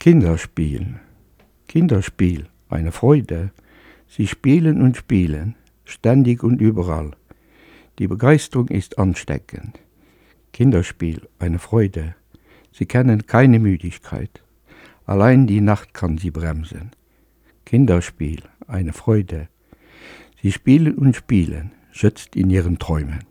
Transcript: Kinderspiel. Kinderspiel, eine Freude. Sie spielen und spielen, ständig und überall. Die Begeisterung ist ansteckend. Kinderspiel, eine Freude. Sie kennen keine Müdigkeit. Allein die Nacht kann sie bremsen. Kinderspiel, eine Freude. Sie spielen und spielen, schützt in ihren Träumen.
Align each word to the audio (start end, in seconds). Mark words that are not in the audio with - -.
Kinderspiel. 0.00 0.94
Kinderspiel, 1.68 2.46
eine 2.70 2.90
Freude. 2.90 3.50
Sie 4.08 4.26
spielen 4.26 4.80
und 4.80 4.96
spielen, 4.96 5.56
ständig 5.84 6.42
und 6.42 6.62
überall. 6.62 7.10
Die 7.98 8.08
Begeisterung 8.08 8.68
ist 8.68 8.98
ansteckend. 8.98 9.78
Kinderspiel, 10.54 11.28
eine 11.38 11.58
Freude. 11.58 12.14
Sie 12.72 12.86
kennen 12.86 13.26
keine 13.26 13.58
Müdigkeit. 13.58 14.42
Allein 15.04 15.46
die 15.46 15.60
Nacht 15.60 15.92
kann 15.92 16.16
sie 16.16 16.30
bremsen. 16.30 16.92
Kinderspiel, 17.66 18.40
eine 18.66 18.94
Freude. 18.94 19.48
Sie 20.40 20.50
spielen 20.50 20.94
und 20.94 21.14
spielen, 21.14 21.72
schützt 21.92 22.36
in 22.36 22.48
ihren 22.48 22.78
Träumen. 22.78 23.26